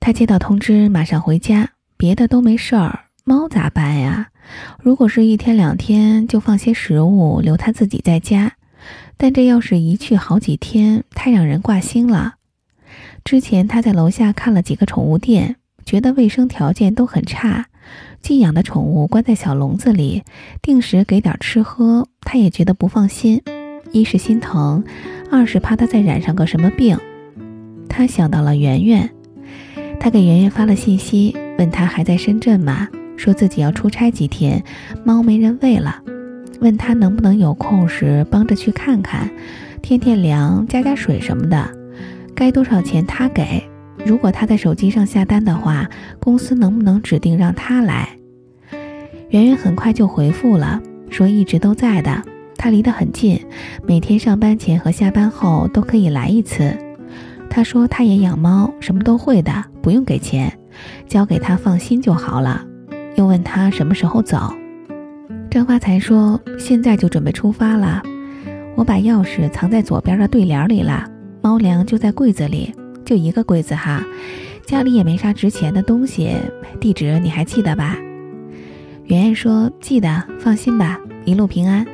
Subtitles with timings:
[0.00, 1.68] 他接到通知，马上回家，
[1.98, 4.28] 别的都没事儿，猫咋办呀？
[4.82, 8.52] 如果是一天两天，就放些食物留他自己在家。
[9.18, 12.36] 但这要是一去好几天，太让人挂心了。
[13.22, 17.66] 之前他在楼下看了几个宠物店，觉得卫生条件都很差。
[18.22, 20.22] 寄养的宠物关在小笼子里，
[20.62, 23.42] 定时给点吃喝，他也觉得不放心。
[23.92, 24.82] 一是心疼，
[25.30, 26.98] 二是怕他再染上个什么病。
[27.88, 29.10] 他想到了圆圆，
[29.98, 32.88] 他给圆圆发了信息，问他还在深圳吗？
[33.16, 34.62] 说自己要出差几天，
[35.04, 36.00] 猫没人喂了。
[36.60, 39.28] 问他能不能有空时帮着去看看，
[39.82, 41.70] 添添粮、加加水什么的，
[42.34, 43.62] 该多少钱他给。
[44.06, 48.08] 如果他在手机上下单的话，公司能不能指定让他来？
[49.28, 52.22] 圆圆很快就回复了，说一直都在的，
[52.56, 53.38] 他离得很近，
[53.86, 56.76] 每天上班前和下班后都可以来一次。
[57.50, 60.56] 他说他也养猫，什么都会的，不用给钱，
[61.06, 62.64] 交给他放心就好了。
[63.16, 64.54] 又问他什么时候走。
[65.50, 68.00] 张发财说：“现在就准备出发了，
[68.76, 71.10] 我把钥匙藏在左边的对联里了，
[71.42, 72.72] 猫粮就在柜子里，
[73.04, 74.00] 就一个柜子哈，
[74.64, 76.36] 家里也没啥值钱的东西，
[76.80, 77.98] 地址你还记得吧？”
[79.06, 81.84] 圆圆说：“记得，放心吧，一路平安。”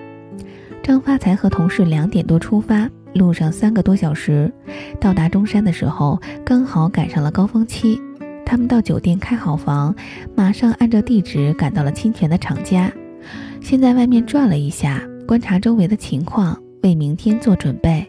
[0.84, 4.52] 张发财和同事两点多出发，路上三个多小时，
[5.00, 8.00] 到达中山的时候刚好赶上了高峰期，
[8.44, 9.94] 他们到酒店开好房，
[10.34, 12.92] 马上按照地址赶到了侵权的厂家。
[13.60, 18.06] 先在外面转了一下，观察周围的情况，为明天做准备。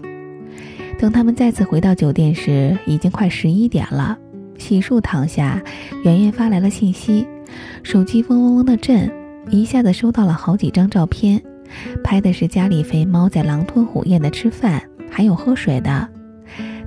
[1.00, 4.18] 等他们再次回到酒店时，已经快十一点了。
[4.58, 5.62] 洗漱躺下，
[6.04, 7.28] 圆圆发来了信息，
[7.84, 9.12] 手机嗡嗡嗡的震，
[9.50, 11.40] 一下子收到了好几张照片，
[12.04, 16.08] 拍的是家里肥猫在狼吞虎咽的吃饭，还有喝水的。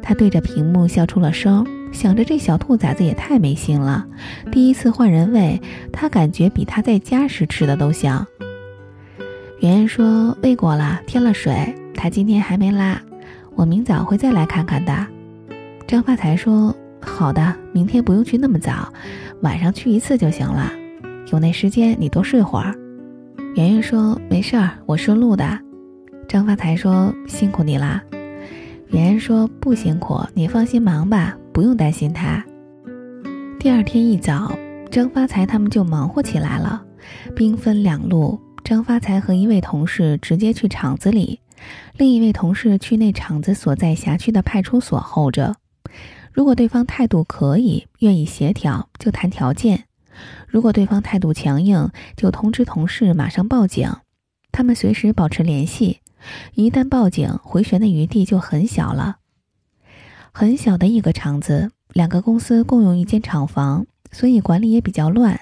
[0.02, 4.06] 他对着屏幕笑出了声，想着这小兔崽子也太没心了，
[4.50, 5.60] 第一次换人喂，
[5.92, 8.26] 他感觉比他在家时吃的都香。
[9.60, 12.98] 圆圆说：“喂过了，添了水，他今天还没拉，
[13.54, 15.06] 我明早会再来看看的。”
[15.86, 18.90] 张发财说：“好的，明天不用去那么早，
[19.42, 20.72] 晚上去一次就行了。
[21.30, 22.74] 有那时间你多睡会儿。”
[23.54, 25.58] 圆圆说：“没事儿，我顺路的。”
[26.26, 28.02] 张发财说：“辛苦你啦。”
[28.90, 32.44] 圆圆说：“不辛苦，你放心忙吧，不用担心他。”
[33.60, 34.52] 第二天一早，
[34.90, 36.84] 张发财他们就忙活起来了，
[37.36, 38.40] 兵分两路。
[38.64, 41.38] 张发财和一位同事直接去厂子里，
[41.96, 45.54] 另一位同事去那厂子所在辖区的派出所候着。
[46.32, 49.78] 如果对方态度可以，愿意协调，就谈条件；
[50.48, 53.88] 如果对方态度强硬，就通知同事马上报警。
[54.50, 56.00] 他们随时保持联系，
[56.54, 59.18] 一旦报警，回旋的余地就很小了。
[60.32, 65.40] 很小的一个厂子，两个公司共用一间厂房，所以管理也比较乱。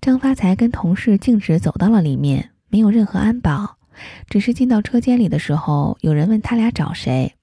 [0.00, 3.78] 张发财跟同事径直走到了里面，没有任何安保，
[4.28, 7.34] 只是进到车间里的时候，有人问他俩找谁。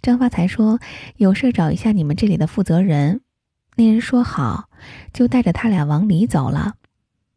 [0.00, 0.78] 张发财说
[1.16, 3.22] ：“有事找一下你们这里的负责人。”
[3.76, 4.68] 那人说：“好。”
[5.12, 6.74] 就带着他俩往里走了。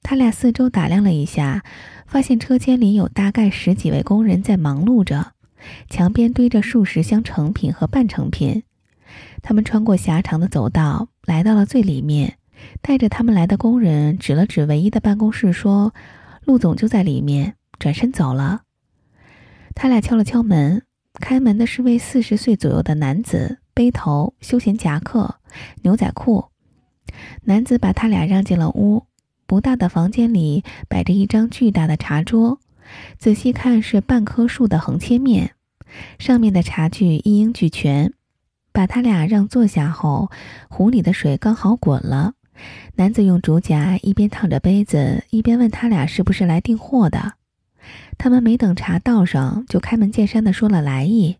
[0.04, 1.64] 他俩四周打量了一下，
[2.10, 5.34] 发现车间里有大概十几位工人在忙碌着，
[5.92, 8.64] 墙边堆着数十箱成品和半成品。
[9.44, 12.38] 他们穿过狭长的走道，来到了最里面。
[12.82, 15.94] 带着他们来的工人指了指唯一的办公室，说
[16.44, 18.64] ：“陆总就在里面。”转身走了。
[19.76, 20.82] 他俩敲了敲门，
[21.22, 25.36] 开门的是位四十岁左右的男子，背头、休闲夹克、
[25.84, 26.46] 牛仔裤。
[27.44, 29.06] 男子把他俩让进了屋。
[29.50, 32.60] 不大的房间里摆着一张巨大的茶桌，
[33.18, 35.56] 仔细看是半棵树的横切面，
[36.20, 38.14] 上面的茶具一应俱全。
[38.72, 40.30] 把他俩让坐下后，
[40.70, 42.34] 壶里的水刚好滚了。
[42.98, 47.34] 男子用竹夹一边烫着杯子，一边问他俩是不是来订货的。
[48.20, 51.38] 他们没等茶倒上，就开门见山地说了来意。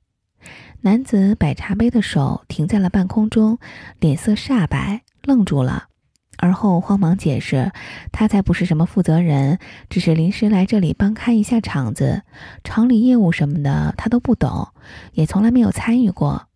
[0.82, 3.60] 男子摆茶杯的手停在了半空中，
[4.00, 5.89] 脸色煞白，愣住了。
[6.40, 7.72] 而后慌忙解释，
[8.12, 9.60] 他才不是什么负责人，
[9.90, 12.24] 只是临时来这里帮看一下场子，
[12.64, 14.70] 厂里业务什么的他都不懂，
[15.14, 16.48] 也从来没有参与过。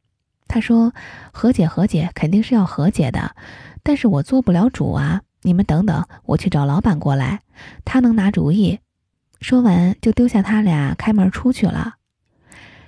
[0.48, 0.94] 他说
[1.34, 3.36] ：“和解和解，肯定是要和解的。”
[3.84, 5.22] 但是我做不了主啊！
[5.42, 7.42] 你们等等，我去找老板过来，
[7.84, 8.80] 他能拿主意。
[9.42, 11.96] 说完，就丢下他俩开门出去了。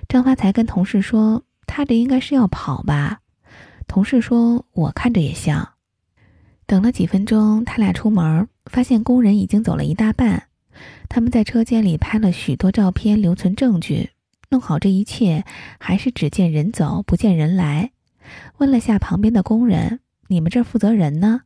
[0.08, 3.18] 张发财跟同事说：“他这应该是要跑吧？”
[3.86, 5.68] 同事说：“我看着也像。”
[6.66, 10.48] 等了几分钟，他俩出门，发现工人已经走了一大半。
[11.08, 14.10] 他们在车间里拍了许多照片，留存证据。
[14.50, 15.44] 弄好这一切，
[15.78, 17.92] 还是只见人走，不见人来。
[18.58, 20.00] 问了下旁边的工人。
[20.28, 21.42] 你们这负责人呢？”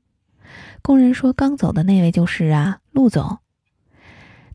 [0.81, 3.41] 工人说：“刚走的那位就是啊，陆总。”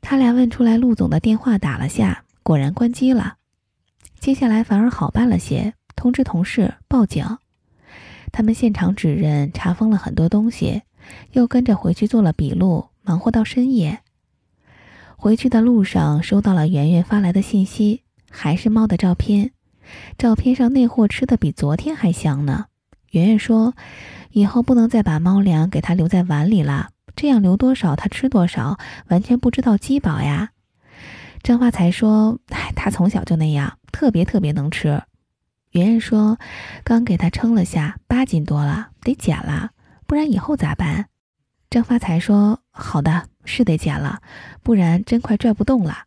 [0.01, 3.35] 他俩问出来，陆总的电话打了下，果然关机了。
[4.19, 7.23] 接下来反而好办了些，通知同事报警。
[8.36, 10.82] 他们现场指认，查封了很多东西，
[11.32, 14.00] 又跟着回去做了笔录，忙活到深夜。
[15.16, 19.52] 回去的路上，收到了圆圆发来的信息，还是猫的照片。
[20.18, 22.66] 照片上那货吃的比昨天还香呢。
[23.12, 23.74] 圆圆说
[24.32, 28.78] ：“以后不能再把猫粮给它留在碗里了，这样留多少它吃多少，
[29.08, 30.50] 完全不知道饥饱呀。”
[31.42, 35.02] 张发财说：“哎，他从小就那样，特别特别能吃。”
[35.75, 36.39] 圆圆说
[36.86, 39.72] ：“刚给他称了下，八斤多了，得减了，
[40.07, 41.07] 不然以后咋办？”
[41.69, 44.22] 张发财说：“好的，是得减了，
[44.63, 46.06] 不然真快拽不动了。”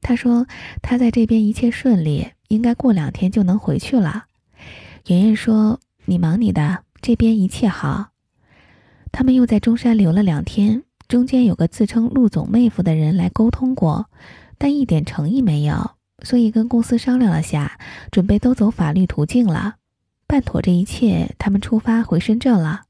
[0.00, 0.46] 他说
[0.80, 4.26] ：“他在这边一切顺利，应该过两天就能回去了。”
[5.08, 8.10] 圆圆说：“你忙你的，这边一切好。”
[9.10, 14.08] 他们又在中山留了两天，中间有个自称陆总妹夫的人来沟通过。
[14.56, 15.93] 但一点诚意没有，
[16.24, 17.78] 所以跟公司商量了下，
[18.10, 19.74] 准备都走法律途径了。
[20.26, 22.82] 办妥这一切，他们出发回深圳了。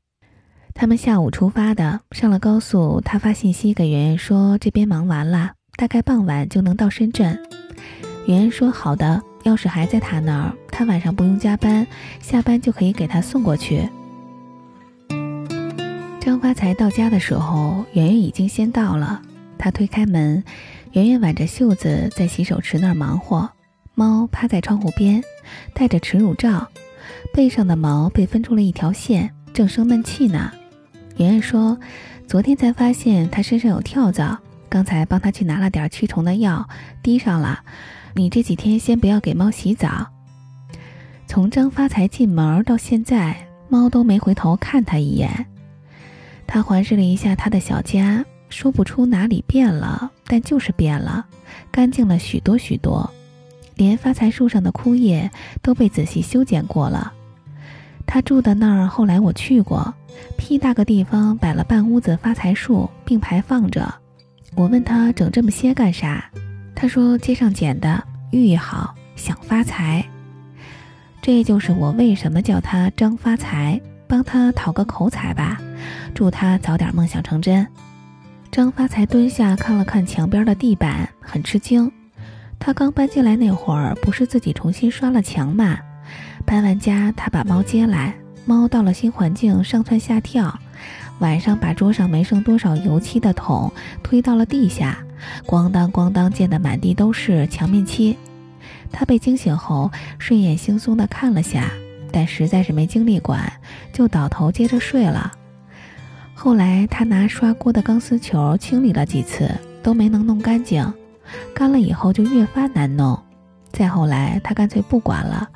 [0.73, 7.39] 他们下午出发的，上了高速，他发信息给圆圆说这边忙完了，大概傍晚就能到深圳。
[8.27, 11.87] 圆圆说好的，钥匙还在他那儿，他晚上不用加班，
[12.21, 13.89] 下班就可以给他送过去。
[16.21, 19.21] 张发财到家的时候，圆圆已经先到了，
[19.59, 20.43] 他推开门。
[20.95, 23.51] 圆圆挽着袖子在洗手池那儿忙活，
[23.97, 25.21] 猫趴在窗户边，
[25.75, 26.69] 戴着耻辱罩，
[27.33, 30.53] 背上的毛被分出了一条线，正生闷气呢。
[31.17, 31.77] 圆圆说
[32.29, 34.39] ：“昨天才发现它身上有跳蚤，
[34.69, 36.69] 刚才帮它去拿了点驱虫的药，
[37.03, 37.59] 滴上了。
[38.15, 40.07] 你这几天先不要给猫洗澡。”
[41.27, 45.47] 从张发财进门到现在，猫都没回头看他一眼。
[46.47, 48.25] 他环视了一下他的小家。
[48.51, 51.25] 说不出哪里变了，但就是变了，
[51.71, 53.09] 干净了许多许多，
[53.77, 55.31] 连发财树上的枯叶
[55.63, 57.13] 都被仔细修剪过了。
[58.07, 59.93] 他住的那儿，后来我去过，
[60.37, 63.93] 屁大个地方摆了半屋子发财树，并排放着。
[64.55, 66.31] 我问他整这么些干啥，
[66.75, 70.05] 他说街上捡的，寓意好，想发财。
[71.23, 75.59] 这就是我为什么叫他张发财，帮他讨个口彩吧，
[76.15, 77.67] 祝他早点梦想成真。
[78.55, 81.91] 张发财蹲下看了看墙边的地板，很吃惊。
[82.57, 85.77] 他刚搬进来那会儿，不是自己重新刷了墙吗？
[86.47, 88.15] 搬完家，他把猫接来，
[88.47, 90.57] 猫到了新环境，上蹿下跳。
[91.19, 93.73] 晚上把桌上没剩多少油漆的桶
[94.05, 94.99] 推到了地下，
[95.45, 98.17] 咣当咣当溅得满地都是墙面漆。
[98.93, 99.91] 他被惊醒后，
[100.21, 101.73] 睡眼惺忪地看了下，
[102.13, 103.53] 但实在是没精力管，
[103.93, 105.33] 就倒头接着睡了。
[106.45, 109.51] 后来他拿刷锅的钢丝球清理了几次，
[109.83, 110.85] 都没能弄干净，
[111.55, 113.19] 干了以后就越发难弄。
[113.73, 115.49] 再后来他干脆不管了，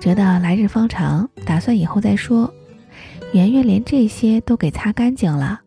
[0.00, 2.52] 觉得来日方长，打算以后再说。
[3.32, 5.60] 圆圆连这些都给擦干净了，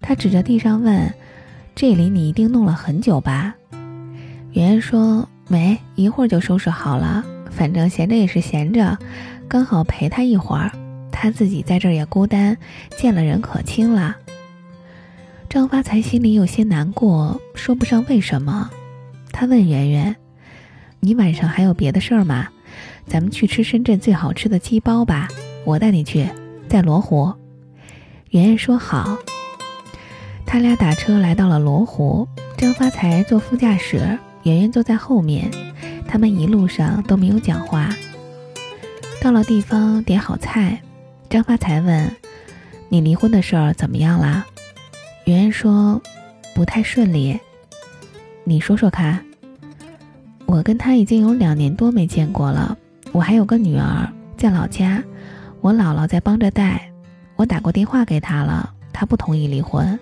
[0.00, 1.12] 他指着地上问
[1.74, 3.52] ：“这里你一定弄了很久吧？”
[4.54, 7.24] 圆圆说：“没，一会儿就收拾好了。
[7.50, 8.96] 反正闲着也是闲着，
[9.48, 10.70] 刚好陪他一会儿。”
[11.12, 12.56] 他自己在这儿也孤单，
[12.96, 14.16] 见了人可亲了。
[15.48, 18.70] 张发财心里有些难过，说不上为什么。
[19.30, 20.16] 他问圆圆
[20.98, 22.48] ：“你晚上还有别的事儿吗？
[23.06, 25.28] 咱们去吃深圳最好吃的鸡包吧，
[25.64, 26.26] 我带你去，
[26.68, 27.32] 在罗湖。”
[28.30, 29.18] 圆圆说好。
[30.46, 35.50] 他俩打车来到了罗湖，张发财坐副驾驶，圆圆坐在后面。
[36.08, 37.88] 他们一路上都没有讲话。
[39.20, 40.80] 到了地方，点好菜。
[41.32, 42.14] 张发财问
[42.90, 44.44] ：“你离婚的事儿怎么样啦？”
[45.24, 45.98] 圆圆说
[46.54, 47.40] ：“不太顺利。”
[48.44, 49.24] 你说说看。
[50.44, 52.76] 我跟他已经有两年多没见过了。
[53.12, 55.02] 我还有个女儿在老家，
[55.62, 56.92] 我姥姥在帮着带。
[57.36, 59.98] 我打过电话给他了，他不同意离婚。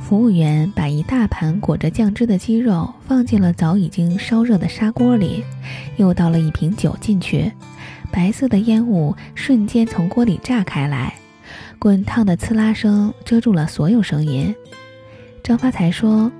[0.00, 5.44] 服务员把一大盘裹着酱汁的鸡肉放进了早已经烧热的砂锅里，
[5.96, 7.50] 又倒了一瓶酒进去。
[8.12, 11.14] 白色的烟雾瞬间从锅里炸开来，
[11.78, 14.54] 滚烫的呲啦声遮住了所有声音。
[15.42, 16.30] 张发财说：“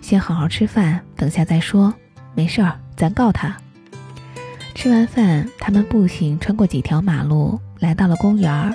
[0.00, 1.92] 先好好吃饭，等下再说。
[2.34, 3.56] 没事儿，咱告他。”
[4.74, 8.74] 吃完饭，他们步行穿过几条马路，来到了公园。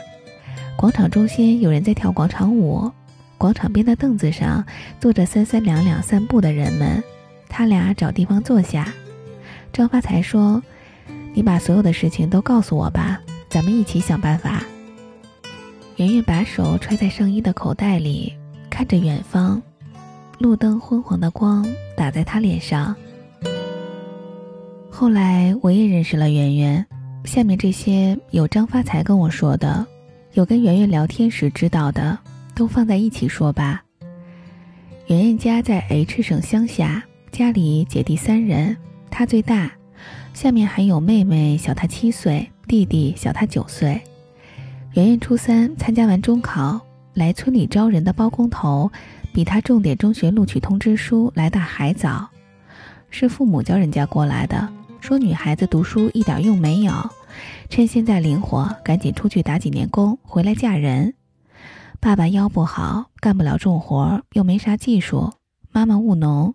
[0.75, 2.91] 广场中心有人在跳广场舞，
[3.37, 4.63] 广场边的凳子上
[4.99, 7.01] 坐着三三两两散步的人们。
[7.47, 8.93] 他俩找地方坐下。
[9.71, 10.61] 张发财说。
[11.33, 14.63] 你把所有的事情都告诉我吧，咱们一起想办法。
[15.97, 18.31] 圆圆把手揣在上衣的口袋里，
[18.69, 19.61] 看着远方，
[20.37, 21.65] 路灯昏黄的光
[21.97, 22.95] 打在她脸上。
[24.89, 26.85] 后来我也认识了圆圆，
[27.25, 29.85] 下面这些有张发财跟我说的，
[30.33, 32.17] 有跟圆圆聊天时知道的，
[32.53, 33.83] 都放在一起说吧。
[35.07, 38.77] 圆圆家在 H 省乡下，家里姐弟三人，
[39.09, 39.71] 她最大，
[40.33, 44.01] 下面还有妹妹小她七岁，弟弟小她九岁。
[44.93, 46.81] 圆圆初三参加完中考，
[47.13, 48.91] 来村里招人的包工头，
[49.31, 52.27] 比她重点中学录取通知书来的还早，
[53.09, 54.67] 是父母叫人家过来的，
[54.99, 56.91] 说女孩子读书一点用没有，
[57.69, 61.13] 趁现在灵活，赶紧出去打几年工，回来嫁人。
[61.99, 65.31] 爸爸腰不好，干不了重活，又没啥技术，
[65.71, 66.53] 妈妈务农，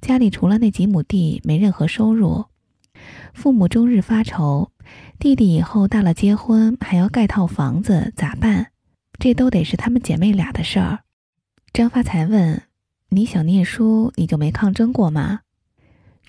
[0.00, 2.44] 家里除了那几亩地，没任何收入，
[3.34, 4.70] 父母终日发愁。
[5.18, 8.68] 弟弟以后大了，结婚还要盖套房子，咋办？
[9.18, 11.00] 这都得是她们姐妹俩的事儿。
[11.72, 12.62] 张发财问
[13.10, 15.40] ：“你想念书，你就没抗争过吗？”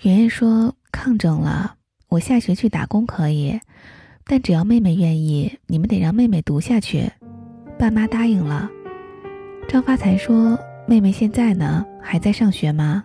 [0.02, 1.76] 圆圆说：“抗争了，
[2.08, 3.60] 我下学去打工可以，
[4.24, 7.10] 但只要妹妹愿意，你们得让妹妹读下去。”
[7.78, 8.68] 爸妈答应了。
[9.68, 13.04] 张发财说：“妹妹现在呢，还在上学吗？”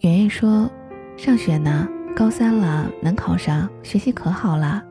[0.00, 0.70] 圆圆说
[1.18, 4.82] ：“上学呢，高三了，能考上，学习可好了。”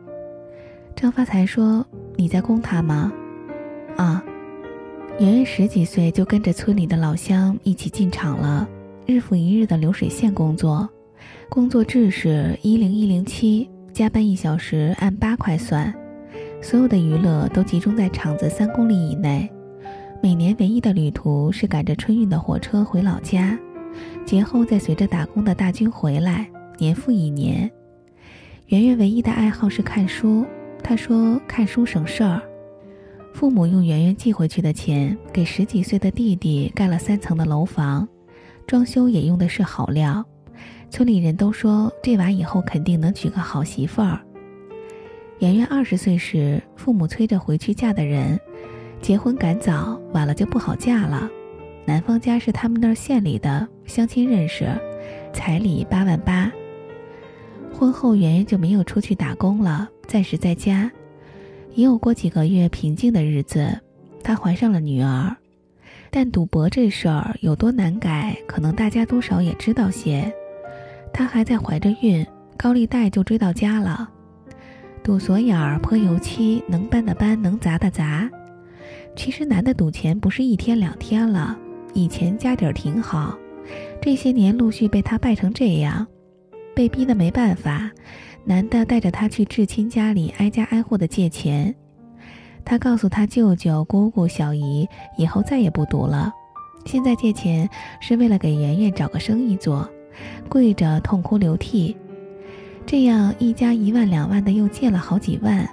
[0.96, 1.86] 张发财说
[2.18, 3.12] ：“你在供他吗？”
[3.98, 4.24] 啊，
[5.20, 8.68] 圆圆十几岁就跟着村里的老乡一起进厂了，
[9.06, 10.90] 日复一日的流水线工作，
[11.50, 15.94] 工作制是一零一零七，加班一小时按八块算，
[16.62, 19.50] 所有的娱乐都集中在厂子三公里以内。
[20.22, 23.58] 每年唯一的旅途是赶着春运的火车回老家，
[24.26, 27.69] 节后再随着打工的大军回来，年复一年。
[28.67, 30.45] 圆圆唯一的爱好是看书。
[30.81, 32.41] 他说：“看书省事儿。”
[33.33, 38.07] 父母用圆圆寄回去的钱给十几岁的弟弟盖了三层的楼房，
[38.65, 40.25] 装修也用的是好料。
[40.89, 44.19] 村里人都说这娃以后肯定能娶个好媳妇儿。
[45.39, 48.39] 圆圆二十岁时，父母催着回去嫁的人，
[49.01, 51.29] 结婚赶早，晚了就不好嫁了。
[51.86, 54.67] 男方家是他们那儿县里的，相亲认识，
[55.33, 56.51] 彩礼八万八。
[57.74, 59.88] 婚后，圆圆就没有出去打工了。
[60.08, 60.92] 暂时在家，
[61.76, 63.80] 也有过几个月平静的日子。
[64.24, 65.36] 她怀上了女儿，
[66.10, 70.32] 但赌博这事儿有多难改，可能大家多少也知道些。
[71.14, 72.26] 她还在怀着孕，
[72.58, 74.10] 高利贷就追到家了。
[75.02, 78.30] 赌锁眼儿泼油漆，能搬的搬，能砸的砸。
[79.16, 81.58] 其实男的赌钱不是一天两天了，
[81.94, 83.38] 以前家底儿挺好，
[84.02, 86.06] 这些年陆续被他败成这样，
[86.79, 87.91] 被逼得没办法。
[88.45, 91.75] 男的带着他去至亲家里挨家挨户的借钱，
[92.63, 96.31] 他告诉他舅舅、姑姑、小姨，以后再也不赌了。
[96.86, 97.69] 现在借钱
[98.00, 99.89] 是为了给圆圆找个生意做，
[100.48, 101.98] 跪着痛哭流涕。
[102.86, 105.69] 这样一家一万两万的又借了好几万，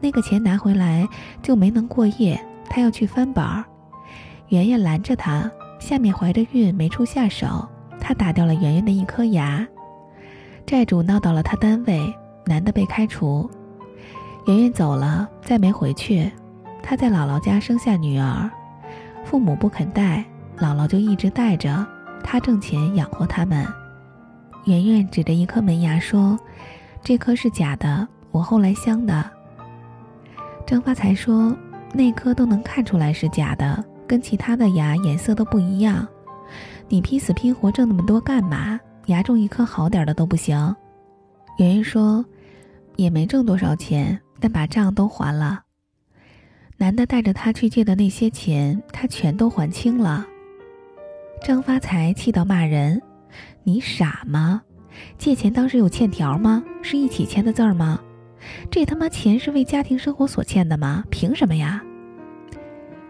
[0.00, 1.06] 那个钱拿回来
[1.40, 3.64] 就没能过夜，他要去翻本儿。
[4.48, 7.68] 圆圆拦着他，下面怀着孕没处下手，
[8.00, 9.64] 他打掉了圆圆的一颗牙。
[10.70, 13.50] 债主闹到了他单位，男的被开除，
[14.46, 16.30] 圆圆走了，再没回去。
[16.80, 18.48] 他在姥姥家生下女儿，
[19.24, 20.24] 父母不肯带，
[20.58, 21.84] 姥姥就一直带着，
[22.22, 23.66] 他挣钱养活他们。
[24.64, 26.38] 圆圆指着一颗门牙说
[27.02, 29.28] ：“这颗是假的，我后来镶的。”
[30.64, 31.52] 张发财说
[31.92, 36.06] ：“那颗都能看出来是假的，跟其他的牙颜色都不一样。
[36.86, 40.56] 你拼死拼活挣那么多干嘛？”牙种一颗好点的都不行，
[41.58, 42.24] 圆圆说，
[42.96, 45.62] 也没挣多少钱，但把账都还了。
[46.76, 50.24] 男的带着他去借的那些钱，他全都还清了。
[51.42, 53.00] 张发财气到骂人
[53.64, 54.62] ：“你傻吗？
[55.18, 56.62] 借钱当时有欠条吗？
[56.82, 58.00] 是一起签的字吗？
[58.70, 61.04] 这他妈钱是为家庭生活所欠的吗？
[61.10, 61.82] 凭什么呀？”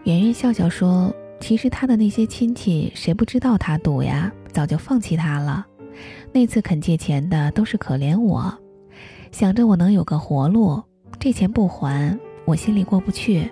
[0.03, 4.31] 圆圆笑笑说：“其实他的那些亲戚，谁不知道他赌呀？
[4.51, 5.65] 早就放弃他了。”
[6.31, 8.53] 那次肯借钱的都是可怜我，
[9.31, 10.81] 想着我能有个活路，
[11.19, 13.49] 这钱不还，我心里过不去。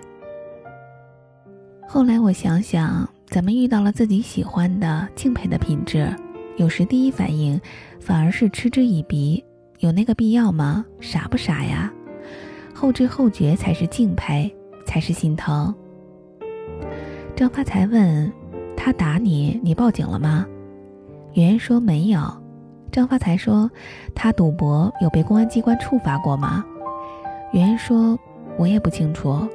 [1.86, 6.08] 后来我想想，咱们遇到了自己喜欢的、敬佩的品质，
[6.56, 7.60] 有时第一反应
[7.98, 9.44] 反而是嗤之以鼻，
[9.78, 10.84] 有那个必要吗？
[11.00, 11.92] 傻不傻呀？
[12.72, 14.54] 后知后觉才是敬佩，
[14.86, 15.74] 才是心疼。
[17.34, 18.32] 张发财问
[18.76, 20.46] 他打你，你报警了吗？
[21.34, 22.20] 圆圆说没有。
[22.92, 23.70] 张发财说
[24.16, 26.64] ：“他赌博有被公安机关处罚过吗？”
[27.54, 28.18] 圆圆说
[28.58, 29.48] ：“我也不清楚。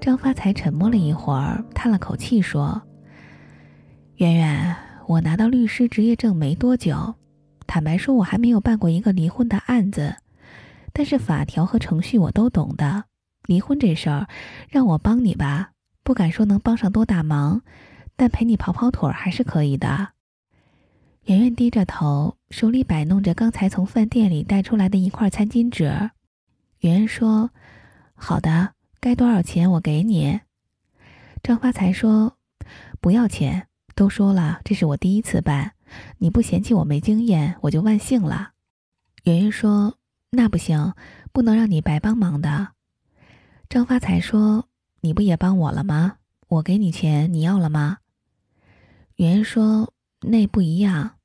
[0.00, 2.82] 张发财沉默了一会儿，叹了口气说
[4.16, 7.14] ：“圆圆，我拿到律师执业证没多久，
[7.66, 10.16] 坦白说，我还没有办过一个离婚的案子，
[10.92, 13.04] 但是法条和程序我都懂的。
[13.46, 14.26] 离婚这事儿，
[14.68, 15.70] 让我帮你吧，
[16.04, 17.62] 不敢说能帮上多大忙，
[18.14, 20.08] 但陪你跑跑腿还是可以的。”
[21.24, 25.84] 圆圆低着头，手里摆弄着刚才从饭店里带出来的一块餐巾纸。
[26.80, 27.50] 圆圆说
[28.14, 30.40] ：“好的，该多少钱我给你。”
[31.40, 32.36] 张发财说
[33.00, 35.74] ：“不要钱，都说了这是我第一次办，
[36.18, 38.50] 你不嫌弃我没经验，我就万幸了。”
[39.22, 39.96] 圆圆说
[40.30, 40.92] ：“那不行，
[41.32, 42.70] 不能让你白帮忙的。”
[43.70, 44.66] 张发财说
[45.02, 46.16] ：“你不也帮我了吗？
[46.48, 47.98] 我给你钱，你要了吗？”
[49.16, 49.92] 圆圆说。
[50.24, 51.16] 那不一样，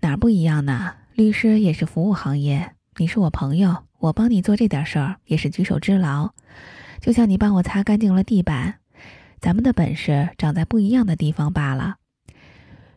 [0.00, 0.94] 哪儿不一样呢？
[1.14, 6.30] 律师也是服务行业，你是我朋友，我帮你做这点事儿也是举手之劳，
[7.00, 8.78] 就像你帮我擦干净了地板，
[9.40, 11.96] 咱们的本事长在不一样的地方罢了。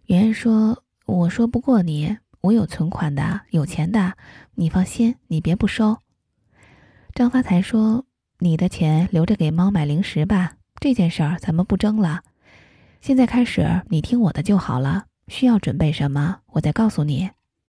[0.06, 4.14] 圆圆说：“我说不过你，我有存款的，有钱的，
[4.54, 5.98] 你放心，你别不收。”
[7.16, 8.06] 张发财说
[8.38, 12.22] ：“你的钱留着给猫买零食吧，这件事儿咱们不争了。”
[13.02, 15.06] 现在开始，你听我的就好了。
[15.28, 17.30] 需要准备什么，我再告诉你。